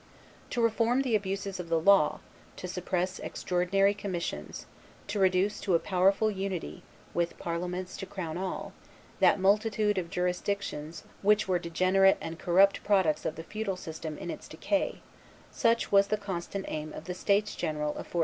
[0.49, 2.21] To reform the abuses of the law,
[2.55, 4.65] to suppress extraordinary commissions,
[5.05, 6.81] to reduce to a powerful unity,
[7.13, 8.73] with parliaments to crown all,
[9.19, 14.31] that multitude of jurisdictions which were degenerate and corrupt products of the feudal system in
[14.31, 15.01] its decay,
[15.51, 18.19] such was the constant aim of the states general of 1484.